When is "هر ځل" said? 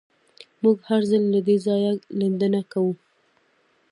0.89-1.23